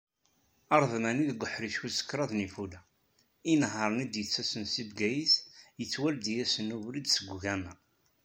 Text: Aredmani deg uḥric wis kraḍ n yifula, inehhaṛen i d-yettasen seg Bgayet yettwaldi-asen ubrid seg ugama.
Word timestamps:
Aredmani 0.73 1.23
deg 1.29 1.39
uḥric 1.45 1.77
wis 1.81 1.99
kraḍ 2.09 2.31
n 2.33 2.43
yifula, 2.43 2.81
inehhaṛen 3.51 4.03
i 4.05 4.07
d-yettasen 4.07 4.63
seg 4.73 4.87
Bgayet 4.89 5.35
yettwaldi-asen 5.79 6.75
ubrid 6.77 7.07
seg 7.09 7.27
ugama. 7.35 7.73